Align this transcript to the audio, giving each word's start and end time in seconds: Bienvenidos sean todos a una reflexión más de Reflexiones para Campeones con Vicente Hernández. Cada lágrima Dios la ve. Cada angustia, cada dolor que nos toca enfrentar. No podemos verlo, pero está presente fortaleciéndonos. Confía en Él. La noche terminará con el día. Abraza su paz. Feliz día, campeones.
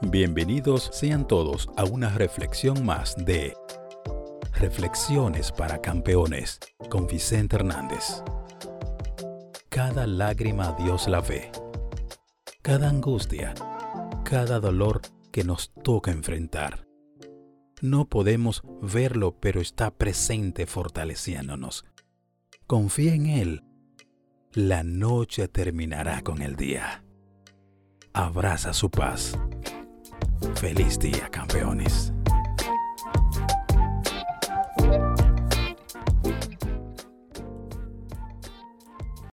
Bienvenidos 0.00 0.90
sean 0.92 1.26
todos 1.26 1.68
a 1.76 1.82
una 1.84 2.10
reflexión 2.10 2.86
más 2.86 3.16
de 3.16 3.56
Reflexiones 4.54 5.50
para 5.50 5.80
Campeones 5.80 6.60
con 6.88 7.08
Vicente 7.08 7.56
Hernández. 7.56 8.22
Cada 9.68 10.06
lágrima 10.06 10.76
Dios 10.78 11.08
la 11.08 11.20
ve. 11.20 11.50
Cada 12.62 12.88
angustia, 12.88 13.54
cada 14.24 14.60
dolor 14.60 15.00
que 15.32 15.42
nos 15.42 15.74
toca 15.82 16.12
enfrentar. 16.12 16.86
No 17.82 18.04
podemos 18.04 18.62
verlo, 18.80 19.36
pero 19.40 19.60
está 19.60 19.90
presente 19.90 20.66
fortaleciéndonos. 20.66 21.84
Confía 22.68 23.14
en 23.14 23.26
Él. 23.26 23.64
La 24.52 24.84
noche 24.84 25.48
terminará 25.48 26.22
con 26.22 26.40
el 26.40 26.54
día. 26.54 27.04
Abraza 28.12 28.72
su 28.72 28.90
paz. 28.90 29.36
Feliz 30.54 30.98
día, 30.98 31.28
campeones. 31.30 32.07